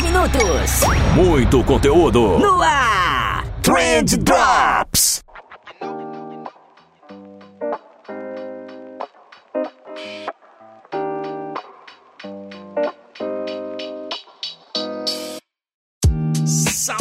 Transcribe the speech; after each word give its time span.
minutos. 0.00 0.80
Muito 1.14 1.62
conteúdo. 1.64 2.38
No 2.38 2.62
ar. 2.62 3.44
Trend 3.62 4.16
Drops. 4.18 4.81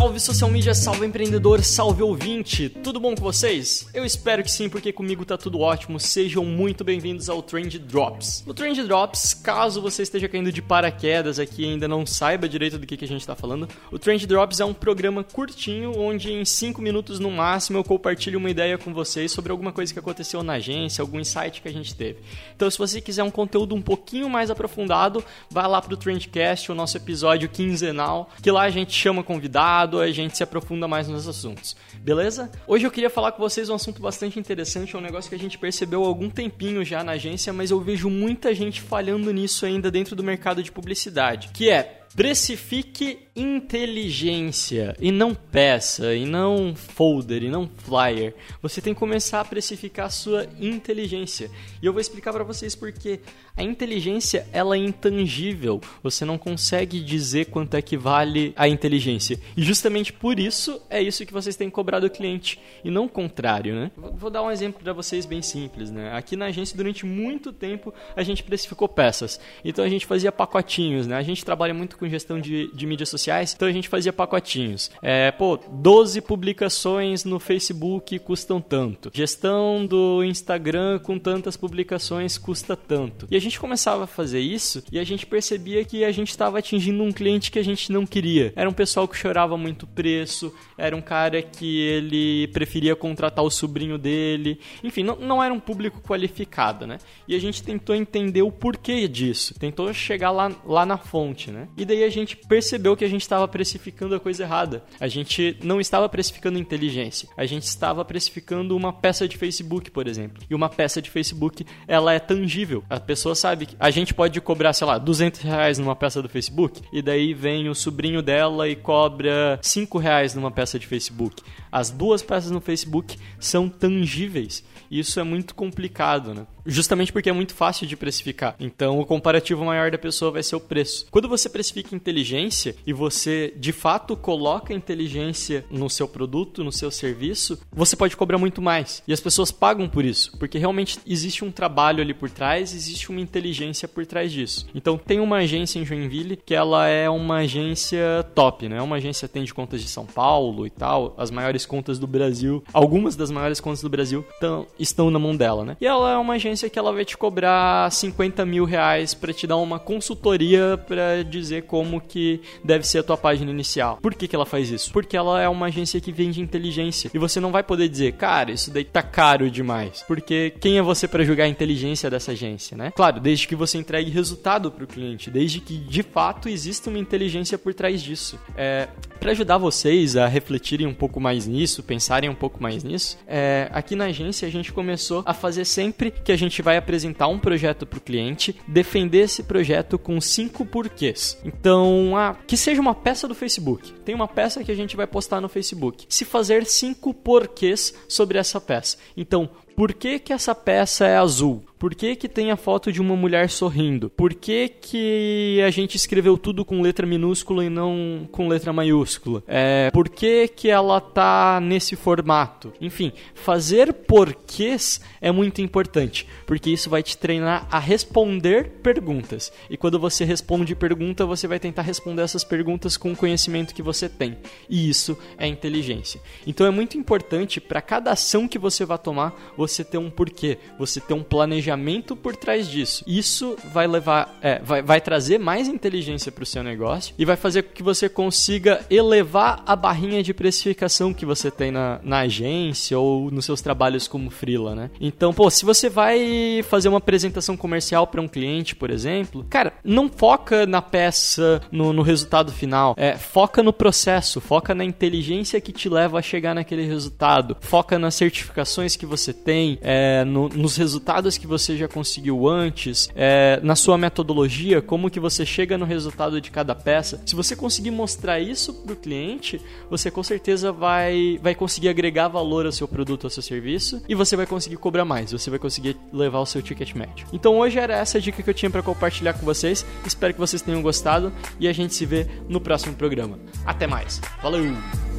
Salve 0.02 0.20
social 0.20 0.50
media, 0.50 0.74
salve 0.74 1.06
empreendedor, 1.06 1.64
salve 1.64 2.02
ouvinte, 2.02 2.68
tudo 2.68 3.00
bom 3.00 3.14
com 3.14 3.22
vocês? 3.22 3.88
Eu 3.94 4.04
espero 4.04 4.42
que 4.42 4.50
sim, 4.50 4.68
porque 4.68 4.92
comigo 4.92 5.24
tá 5.24 5.38
tudo 5.38 5.60
ótimo. 5.60 6.00
Sejam 6.00 6.44
muito 6.44 6.84
bem-vindos 6.84 7.30
ao 7.30 7.44
Trend 7.44 7.78
Drops. 7.78 8.44
No 8.48 8.52
Trend 8.52 8.82
Drops, 8.82 9.36
caso 9.36 9.80
você 9.80 10.02
esteja 10.02 10.28
caindo 10.28 10.52
de 10.52 10.60
paraquedas 10.60 11.38
aqui 11.38 11.62
e 11.62 11.66
ainda 11.66 11.88
não 11.88 12.04
saiba 12.04 12.50
direito 12.50 12.80
do 12.80 12.88
que, 12.88 12.98
que 12.98 13.06
a 13.06 13.08
gente 13.08 13.28
tá 13.28 13.36
falando, 13.36 13.70
o 13.92 14.00
Trend 14.00 14.26
Drops 14.26 14.60
é 14.60 14.66
um 14.66 14.74
programa 14.74 15.24
curtinho 15.24 15.96
onde 15.96 16.34
em 16.34 16.44
5 16.44 16.82
minutos 16.82 17.20
no 17.20 17.30
máximo 17.30 17.78
eu 17.78 17.84
compartilho 17.84 18.40
uma 18.40 18.50
ideia 18.50 18.80
com 18.80 18.92
vocês 18.92 19.32
sobre 19.32 19.52
alguma 19.52 19.72
coisa 19.72 19.94
que 19.94 20.00
aconteceu 20.00 20.42
na 20.42 20.54
agência, 20.54 21.04
algum 21.04 21.20
insight 21.20 21.62
que 21.62 21.68
a 21.68 21.72
gente 21.72 21.94
teve. 21.94 22.22
Então, 22.56 22.68
se 22.72 22.78
você 22.80 23.00
quiser 23.02 23.22
um 23.22 23.30
conteúdo 23.30 23.76
um 23.76 23.82
pouquinho 23.84 24.28
mais 24.28 24.50
aprofundado, 24.50 25.24
vai 25.48 25.68
lá 25.68 25.80
pro 25.80 25.96
Trendcast, 25.96 26.72
o 26.72 26.76
nosso 26.76 26.98
episódio 26.98 27.48
quinzenal, 27.48 28.32
que 28.42 28.50
lá 28.50 28.64
a 28.64 28.72
gente 28.72 28.94
chama 28.94 29.24
convidados 29.24 29.91
a 30.00 30.12
gente 30.12 30.38
se 30.38 30.44
aprofunda 30.44 30.88
mais 30.88 31.08
nos 31.08 31.28
assuntos. 31.28 31.76
Beleza? 31.96 32.52
Hoje 32.68 32.86
eu 32.86 32.92
queria 32.92 33.10
falar 33.10 33.32
com 33.32 33.42
vocês 33.42 33.70
um 33.70 33.76
assunto 33.76 34.02
bastante 34.02 34.40
interessante, 34.40 34.96
é 34.96 35.00
um 35.00 35.02
negócio 35.02 35.30
que 35.30 35.36
a 35.36 35.40
gente 35.40 35.58
percebeu 35.58 36.04
há 36.04 36.08
algum 36.08 36.30
tempinho 36.30 36.84
já 36.84 37.04
na 37.04 37.14
agência, 37.14 37.52
mas 37.52 37.72
eu 37.72 37.80
vejo 37.80 38.10
muita 38.10 38.54
gente 38.54 38.82
falhando 38.82 39.32
nisso 39.32 39.66
ainda 39.66 39.92
dentro 39.92 40.16
do 40.16 40.24
mercado 40.24 40.64
de 40.64 40.72
publicidade, 40.72 41.50
que 41.54 41.70
é 41.70 42.01
Precifique 42.16 43.20
inteligência 43.36 44.96
e 45.00 45.12
não 45.12 45.34
peça, 45.34 46.14
e 46.14 46.26
não 46.26 46.76
folder, 46.76 47.44
e 47.44 47.50
não 47.50 47.70
flyer. 47.78 48.36
Você 48.62 48.82
tem 48.82 48.94
que 48.94 49.00
começar 49.00 49.40
a 49.40 49.46
precificar 49.46 50.08
a 50.08 50.10
sua 50.10 50.46
inteligência. 50.60 51.50
E 51.82 51.86
eu 51.86 51.94
vou 51.94 52.02
explicar 52.02 52.34
para 52.34 52.44
vocês 52.44 52.76
porque 52.76 53.22
a 53.56 53.64
inteligência 53.64 54.46
ela 54.52 54.76
é 54.76 54.80
intangível. 54.80 55.80
Você 56.04 56.26
não 56.26 56.38
consegue 56.38 57.00
dizer 57.00 57.46
quanto 57.46 57.76
é 57.76 57.82
que 57.82 57.96
vale 57.96 58.54
a 58.58 58.68
inteligência. 58.68 59.40
E 59.56 59.64
justamente 59.64 60.12
por 60.12 60.40
isso 60.40 60.82
é 60.90 61.02
isso 61.02 61.26
que 61.26 61.34
vocês 61.34 61.56
têm 61.56 61.70
que 61.70 61.76
cobrar 61.76 62.00
do 62.00 62.10
cliente 62.10 62.60
e 62.84 62.92
não 62.92 63.06
o 63.06 63.10
contrário, 63.10 63.74
né? 63.74 63.92
Vou 63.96 64.30
dar 64.30 64.44
um 64.44 64.52
exemplo 64.52 64.82
para 64.84 64.94
vocês 64.94 65.26
bem 65.26 65.42
simples, 65.42 65.90
né? 65.90 66.14
Aqui 66.14 66.36
na 66.36 66.46
agência 66.46 66.76
durante 66.76 67.06
muito 67.06 67.54
tempo 67.54 67.94
a 68.16 68.24
gente 68.24 68.44
precificou 68.44 68.90
peças. 68.90 69.40
Então 69.64 69.86
a 69.86 69.90
gente 69.90 70.06
fazia 70.06 70.32
pacotinhos, 70.32 71.08
né? 71.08 71.16
A 71.16 71.24
gente 71.24 71.46
trabalha 71.46 71.74
muito 71.74 71.98
com 72.02 72.10
gestão 72.10 72.40
de, 72.40 72.72
de 72.74 72.88
mídias 72.88 73.10
sociais, 73.10 73.54
então 73.56 73.68
a 73.68 73.72
gente 73.72 73.88
fazia 73.88 74.12
pacotinhos. 74.12 74.90
É, 75.04 75.30
pô, 75.30 75.60
12 75.70 76.20
publicações 76.22 77.24
no 77.24 77.40
Facebook 77.40 78.18
custam 78.18 78.60
tanto. 78.60 79.12
Gestão 79.14 79.86
do 79.86 80.24
Instagram 80.24 80.98
com 80.98 81.20
tantas 81.20 81.56
publicações 81.56 82.40
custa 82.40 82.76
tanto. 82.76 83.28
E 83.30 83.36
a 83.36 83.40
gente 83.40 83.60
começava 83.60 84.06
a 84.06 84.08
fazer 84.08 84.40
isso 84.40 84.84
e 84.92 84.98
a 84.98 85.04
gente 85.04 85.28
percebia 85.28 85.86
que 85.86 86.04
a 86.04 86.12
gente 86.12 86.30
estava 86.30 86.58
atingindo 86.58 87.04
um 87.04 87.12
cliente 87.12 87.52
que 87.52 87.60
a 87.60 87.64
gente 87.64 87.92
não 87.92 88.04
queria. 88.04 88.52
Era 88.56 88.68
um 88.68 88.74
pessoal 88.74 89.08
que 89.08 89.16
chorava 89.16 89.56
muito 89.56 89.86
preço, 89.86 90.52
era 90.76 90.96
um 90.96 91.02
cara 91.02 91.44
que 91.44 91.82
ele 91.82 92.48
preferia 92.48 92.96
contratar 92.96 93.46
o 93.46 93.52
sobrinho 93.52 94.00
dele. 94.00 94.60
Enfim, 94.84 95.04
não, 95.04 95.18
não 95.18 95.44
era 95.44 95.54
um 95.54 95.60
público 95.60 96.02
qualificado, 96.02 96.88
né? 96.88 96.98
E 97.28 97.36
a 97.36 97.40
gente 97.40 97.62
tentou 97.62 97.96
entender 97.96 98.42
o 98.42 98.52
porquê 98.52 99.08
disso, 99.08 99.54
tentou 99.60 99.94
chegar 99.94 100.32
lá, 100.32 100.52
lá 100.66 100.84
na 100.84 100.98
fonte, 100.98 101.52
né? 101.52 101.68
E 101.78 101.86
daí 101.92 102.04
a 102.04 102.10
gente 102.10 102.38
percebeu 102.38 102.96
que 102.96 103.04
a 103.04 103.10
gente 103.10 103.22
estava 103.22 103.48
precificando 103.48 104.16
a 104.16 104.20
coisa 104.20 104.44
errada. 104.44 104.84
A 105.00 105.08
gente 105.08 105.58
não 105.62 105.80
estava 105.82 106.08
precificando 106.08 106.58
inteligência. 106.58 107.28
A 107.36 107.46
gente 107.46 107.64
estava 107.64 108.04
precificando 108.06 108.76
uma 108.76 108.94
peça 108.94 109.28
de 109.28 109.38
Facebook, 109.38 109.92
por 109.92 110.08
exemplo. 110.08 110.42
E 110.50 110.56
uma 110.56 110.70
peça 110.70 111.02
de 111.02 111.10
Facebook, 111.10 111.66
ela 111.88 112.14
é 112.14 112.20
tangível. 112.20 112.84
A 112.90 113.00
pessoa 113.00 113.36
sabe 113.36 113.66
que 113.66 113.76
a 113.78 113.92
gente 113.92 114.14
pode 114.14 114.40
cobrar, 114.40 114.74
sei 114.74 114.88
lá, 114.88 114.98
200 114.98 115.42
reais 115.42 115.78
numa 115.78 115.96
peça 115.96 116.22
do 116.22 116.30
Facebook. 116.30 116.82
E 116.94 117.02
daí 117.02 117.34
vem 117.34 117.68
o 117.68 117.76
sobrinho 117.76 118.22
dela 118.22 118.70
e 118.70 118.76
cobra 118.76 119.60
5 119.62 119.98
reais 119.98 120.34
numa 120.34 120.52
peça 120.52 120.80
de 120.80 120.88
Facebook. 120.88 121.44
As 121.72 121.90
duas 121.90 122.22
peças 122.22 122.52
no 122.52 122.62
Facebook 122.62 123.18
são 123.40 123.68
tangíveis. 123.68 124.64
Isso 124.90 125.20
é 125.20 125.24
muito 125.24 125.56
complicado, 125.56 126.34
né? 126.34 126.46
Justamente 126.66 127.12
porque 127.12 127.30
é 127.30 127.34
muito 127.34 127.54
fácil 127.54 127.88
de 127.88 127.96
precificar. 127.96 128.56
Então, 128.60 129.00
o 129.00 129.06
comparativo 129.06 129.66
maior 129.66 129.92
da 129.92 129.98
pessoa 129.98 130.32
vai 130.32 130.44
ser 130.44 130.56
o 130.56 130.60
preço. 130.60 131.08
Quando 131.10 131.28
você 131.28 131.50
precifica 131.50 131.96
inteligência 131.96 132.76
e 132.86 132.94
você 132.94 133.54
de 133.58 133.72
fato 133.72 134.16
coloca 134.16 134.74
inteligência 134.74 135.66
no 135.70 135.90
seu 135.90 136.08
produto, 136.08 136.64
no 136.64 136.72
seu 136.72 136.92
serviço, 136.92 137.60
você 137.72 137.96
pode 137.96 138.16
cobrar 138.16 138.38
muito 138.38 138.62
mais. 138.62 139.04
E 139.08 139.14
as 139.14 139.20
pessoas 139.20 139.52
pagam 139.52 139.88
por 139.90 140.06
isso, 140.06 140.38
porque 140.38 140.58
realmente 140.58 141.00
existe 141.06 141.44
um 141.44 141.52
trabalho 141.52 142.02
ali 142.02 142.14
por 142.14 142.30
trás, 142.30 142.74
existe 142.74 143.10
uma 143.10 143.20
inteligência 143.20 143.88
por 143.88 144.06
trás 144.06 144.32
disso. 144.32 144.68
Então, 144.76 144.98
tem 144.98 145.20
uma 145.20 145.38
agência 145.38 145.80
em 145.80 145.86
Joinville 145.86 146.38
que 146.38 146.54
ela 146.54 146.88
é 146.88 147.10
uma 147.10 147.38
agência 147.38 148.26
top, 148.36 148.70
né? 148.70 148.82
Uma 148.82 148.98
agência 148.98 149.26
atende 149.26 149.54
contas 149.54 149.82
de 149.82 149.88
São 149.88 150.06
Paulo 150.06 150.66
e 150.66 150.70
tal, 150.70 151.16
as 151.18 151.32
maiores 151.32 151.66
contas 151.66 151.98
do 151.98 152.08
Brasil, 152.08 152.64
algumas 152.74 153.16
das 153.16 153.32
maiores 153.32 153.60
contas 153.60 153.82
do 153.82 153.90
Brasil 153.90 154.26
tão, 154.40 154.68
estão 154.78 155.10
na 155.10 155.20
mão 155.20 155.36
dela, 155.36 155.66
né? 155.66 155.78
E 155.80 155.86
ela 155.86 156.12
é 156.12 156.18
uma 156.18 156.34
agência 156.34 156.51
agência 156.52 156.70
que 156.70 156.78
ela 156.78 156.92
vai 156.92 157.06
te 157.06 157.18
cobrar 157.18 157.90
50 157.92 158.46
mil 158.46 158.66
reais 158.66 159.14
para 159.14 159.34
te 159.34 159.48
dar 159.48 159.58
uma 159.58 159.80
consultoria 159.80 160.78
para 160.78 161.24
dizer 161.24 161.64
como 161.64 162.02
que 162.02 162.42
deve 162.64 162.86
ser 162.86 163.00
a 163.00 163.04
tua 163.04 163.18
página 163.18 163.50
inicial. 163.50 163.98
Por 164.02 164.14
que, 164.14 164.28
que 164.28 164.36
ela 164.36 164.46
faz 164.46 164.70
isso? 164.70 164.92
Porque 164.92 165.16
ela 165.16 165.42
é 165.42 165.48
uma 165.48 165.68
agência 165.68 166.00
que 166.02 166.12
vende 166.12 166.42
inteligência. 166.42 167.10
E 167.14 167.18
você 167.18 167.40
não 167.40 167.52
vai 167.52 167.64
poder 167.64 167.88
dizer, 167.88 168.14
cara, 168.14 168.52
isso 168.52 168.72
daí 168.72 168.84
tá 168.84 169.02
caro 169.02 169.50
demais. 169.50 170.04
Porque 170.08 170.54
quem 170.60 170.78
é 170.78 170.82
você 170.82 171.08
para 171.08 171.24
julgar 171.24 171.46
a 171.46 171.48
inteligência 171.48 172.10
dessa 172.10 172.32
agência, 172.32 172.76
né? 172.76 172.92
Claro, 172.96 173.20
desde 173.20 173.48
que 173.48 173.56
você 173.56 173.78
entregue 173.78 174.12
resultado 174.12 174.72
para 174.72 174.84
o 174.84 174.88
cliente, 174.88 175.32
desde 175.32 175.62
que 175.62 175.78
de 175.78 176.04
fato 176.04 176.50
exista 176.50 176.90
uma 176.90 177.00
inteligência 177.00 177.58
por 177.58 177.74
trás 177.74 178.02
disso. 178.02 178.38
É, 178.58 178.90
para 179.20 179.32
ajudar 179.32 179.58
vocês 179.58 180.18
a 180.18 180.28
refletirem 180.28 180.88
um 180.88 180.94
pouco 180.94 181.20
mais 181.20 181.48
nisso, 181.48 181.82
pensarem 181.84 182.30
um 182.30 182.36
pouco 182.36 182.62
mais 182.62 182.84
nisso, 182.84 183.18
é, 183.28 183.70
aqui 183.72 183.96
na 183.96 184.06
agência 184.06 184.48
a 184.48 184.52
gente 184.52 184.74
começou 184.74 185.24
a 185.26 185.34
fazer 185.34 185.64
sempre 185.64 186.12
que 186.12 186.32
a 186.32 186.36
gente 186.42 186.62
vai 186.62 186.78
apresentar 186.78 187.28
um 187.28 187.40
projeto 187.40 187.86
para 187.86 187.98
o 187.98 188.02
cliente, 188.02 188.56
defender 188.68 189.22
esse 189.22 189.44
projeto 189.44 189.98
com 189.98 190.20
cinco 190.20 190.66
porquês. 190.66 191.40
Então, 191.44 192.18
ah, 192.18 192.36
que 192.46 192.58
seja 192.58 192.82
uma 192.82 192.96
peça 192.96 193.28
do 193.28 193.36
Facebook. 193.36 193.94
Tem 194.06 194.14
uma 194.14 194.28
peça 194.28 194.64
que 194.64 194.72
a 194.72 194.76
gente 194.76 194.96
vai 194.96 195.08
postar 195.08 195.40
no 195.40 195.50
Facebook. 195.50 196.06
Se 196.10 196.26
fazer 196.26 196.66
cinco 196.66 197.14
porquês 197.14 197.94
sobre 198.08 198.38
essa 198.38 198.60
peça. 198.60 198.98
Então, 199.16 199.50
por 199.76 199.94
que, 199.94 200.20
que 200.20 200.34
essa 200.34 200.54
peça 200.54 201.08
é 201.08 201.18
azul? 201.18 201.64
Por 201.82 201.96
que, 201.96 202.16
que 202.16 202.30
tem 202.30 202.52
a 202.52 202.56
foto 202.56 202.92
de 202.92 203.02
uma 203.02 203.16
mulher 203.16 203.50
sorrindo? 203.50 204.08
Por 204.08 204.36
que, 204.36 204.68
que 204.68 205.60
a 205.66 205.72
gente 205.72 205.96
escreveu 205.96 206.38
tudo 206.38 206.64
com 206.64 206.80
letra 206.80 207.08
minúscula 207.08 207.66
e 207.66 207.72
não 207.72 208.30
com 208.32 208.48
letra 208.48 208.72
maiúscula? 208.72 209.42
É, 209.48 209.90
por 209.90 210.08
que, 210.08 210.48
que 210.48 210.70
ela 210.70 211.02
tá 211.02 211.60
nesse 211.60 211.96
formato? 211.96 212.72
Enfim, 212.80 213.12
fazer 213.34 213.94
porquês 213.94 215.02
é 215.20 215.32
muito 215.32 215.60
importante, 215.60 216.28
porque 216.46 216.70
isso 216.70 216.88
vai 216.88 217.02
te 217.02 217.18
treinar 217.18 217.68
a 217.72 217.80
responder 217.80 218.74
perguntas. 218.84 219.52
E 219.68 219.76
quando 219.76 219.98
você 219.98 220.24
responde 220.24 220.76
pergunta, 220.76 221.26
você 221.26 221.48
vai 221.48 221.58
tentar 221.58 221.82
responder 221.82 222.22
essas 222.22 222.44
perguntas 222.44 222.96
com 222.96 223.12
o 223.12 223.18
conhecimento 223.18 223.74
que 223.74 223.82
você 223.82 224.08
tem. 224.08 224.38
E 224.70 224.88
isso 224.88 225.18
é 225.36 225.48
inteligência. 225.48 226.22
Então 226.46 226.68
é 226.68 226.70
muito 226.70 226.96
importante 226.96 227.60
para 227.60 227.82
cada 227.82 228.12
ação 228.12 228.48
que 228.48 228.60
você 228.60 228.86
vai 228.86 229.00
tomar, 229.00 229.34
você 229.58 229.84
ter 229.84 229.98
um 229.98 230.12
porquê, 230.12 230.60
você 230.78 231.02
ter 231.02 231.16
um 231.16 231.24
planejamento 231.24 231.71
planejamento 231.72 232.16
por 232.16 232.36
trás 232.36 232.68
disso. 232.68 233.04
Isso 233.08 233.58
vai 233.74 233.88
levar, 233.88 234.38
é, 234.42 234.60
vai, 234.60 234.82
vai 234.82 235.02
trazer 235.02 235.38
mais 235.38 235.68
inteligência 235.68 236.32
para 236.32 236.44
o 236.44 236.46
seu 236.46 236.64
negócio 236.64 237.14
e 237.18 237.26
vai 237.26 237.36
fazer 237.36 237.64
com 237.64 237.74
que 237.74 237.84
você 237.84 238.10
consiga 238.10 238.86
elevar 238.90 239.64
a 239.66 239.76
barrinha 239.76 240.22
de 240.22 240.34
precificação 240.34 241.14
que 241.14 241.26
você 241.26 241.50
tem 241.50 241.72
na, 241.72 242.00
na 242.04 242.20
agência 242.20 242.98
ou 242.98 243.32
nos 243.32 243.46
seus 243.46 243.62
trabalhos 243.62 244.08
como 244.08 244.30
freela, 244.30 244.76
né? 244.76 244.92
Então, 245.00 245.34
pô, 245.34 245.50
se 245.50 245.66
você 245.66 245.90
vai 245.90 246.64
fazer 246.64 246.90
uma 246.90 246.98
apresentação 246.98 247.56
comercial 247.56 248.06
para 248.08 248.22
um 248.22 248.28
cliente, 248.28 248.76
por 248.76 248.90
exemplo, 248.90 249.46
cara, 249.50 249.74
não 249.84 250.10
foca 250.10 250.66
na 250.66 250.82
peça, 250.82 251.62
no, 251.72 251.94
no 251.94 252.02
resultado 252.02 252.52
final. 252.52 252.96
É, 252.98 253.18
foca 253.18 253.64
no 253.64 253.72
processo, 253.72 254.42
foca 254.42 254.76
na 254.76 254.84
inteligência 254.84 255.62
que 255.62 255.72
te 255.72 255.88
leva 255.90 256.20
a 256.20 256.22
chegar 256.22 256.54
naquele 256.54 256.86
resultado, 256.86 257.58
foca 257.62 257.98
nas 257.98 258.16
certificações 258.16 258.96
que 258.96 259.06
você 259.06 259.34
tem, 259.34 259.78
é, 259.82 260.24
no, 260.26 260.50
nos 260.50 260.76
resultados 260.82 261.38
que 261.38 261.48
você 261.48 261.61
você 261.62 261.78
já 261.78 261.88
conseguiu 261.88 262.48
antes, 262.48 263.10
é, 263.16 263.60
na 263.64 263.76
sua 263.76 263.98
metodologia, 263.98 264.82
como 264.82 265.10
que 265.10 265.20
você 265.20 265.46
chega 265.46 265.78
no 265.78 265.86
resultado 265.86 266.42
de 266.42 266.52
cada 266.52 266.74
peça. 266.76 267.22
Se 267.26 267.36
você 267.36 267.56
conseguir 267.56 267.92
mostrar 267.92 268.40
isso 268.40 268.74
para 268.74 268.94
o 268.94 268.96
cliente, 268.96 269.62
você 269.90 270.10
com 270.10 270.24
certeza 270.24 270.72
vai, 270.72 271.40
vai 271.42 271.56
conseguir 271.56 271.90
agregar 271.90 272.28
valor 272.28 272.66
ao 272.66 272.72
seu 272.72 272.88
produto, 272.88 273.26
ao 273.26 273.30
seu 273.30 273.44
serviço 273.44 274.02
e 274.08 274.16
você 274.16 274.36
vai 274.36 274.46
conseguir 274.46 274.78
cobrar 274.78 275.06
mais, 275.06 275.32
você 275.32 275.50
vai 275.50 275.60
conseguir 275.60 275.98
levar 276.12 276.40
o 276.40 276.46
seu 276.46 276.62
ticket 276.62 276.94
médio. 276.94 277.28
Então 277.32 277.58
hoje 277.58 277.80
era 277.80 277.96
essa 277.96 278.20
dica 278.20 278.42
que 278.42 278.50
eu 278.50 278.54
tinha 278.54 278.70
para 278.70 278.82
compartilhar 278.82 279.34
com 279.34 279.46
vocês. 279.46 279.86
Espero 280.06 280.34
que 280.34 280.40
vocês 280.40 280.62
tenham 280.62 280.82
gostado 280.82 281.32
e 281.60 281.68
a 281.68 281.74
gente 281.74 281.94
se 281.94 282.06
vê 282.06 282.28
no 282.48 282.60
próximo 282.60 282.96
programa. 282.96 283.40
Até 283.66 283.88
mais. 283.88 284.22
Valeu! 284.42 285.11